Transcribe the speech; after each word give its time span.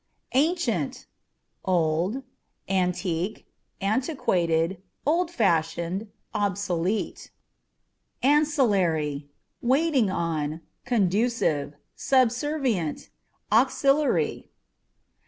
Ancient 0.33 0.95
â€" 0.95 1.03
old, 1.63 2.23
antique, 2.67 3.45
antiquated, 3.79 4.81
old 5.05 5.29
fashioned, 5.29 6.07
obsolete. 6.33 7.29
Ancillary 8.23 9.29
â€" 9.63 9.67
waiting 9.67 10.09
on, 10.09 10.61
conducive, 10.85 11.75
subservient, 11.95 13.09
auxiliary. 13.51 14.49